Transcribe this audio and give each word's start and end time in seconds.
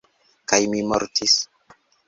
Kaj 0.53 0.59
mi 0.71 0.81
mortis. 0.93 1.39